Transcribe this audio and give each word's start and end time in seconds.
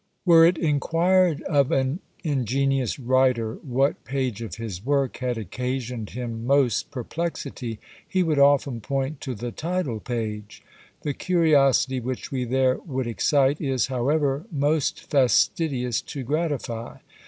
Were 0.25 0.47
it 0.47 0.57
inquired 0.57 1.43
of 1.43 1.71
an 1.71 1.99
ingenious 2.23 2.97
writer 2.97 3.59
what 3.61 4.03
page 4.03 4.41
of 4.41 4.55
his 4.55 4.83
work 4.83 5.17
had 5.17 5.37
occasioned 5.37 6.09
him 6.09 6.43
most 6.47 6.89
perplexity, 6.89 7.79
he 8.09 8.23
would 8.23 8.39
often 8.39 8.81
point 8.81 9.21
to 9.21 9.35
the 9.35 9.51
title 9.51 9.99
page. 9.99 10.63
The 11.03 11.13
curiosity 11.13 11.99
which 11.99 12.31
we 12.31 12.45
there 12.45 12.77
would 12.79 13.05
excite, 13.05 13.61
is, 13.61 13.85
however, 13.93 14.47
most 14.51 15.01
fastidious 15.07 16.01
to 16.01 16.23
gratify. 16.23 16.97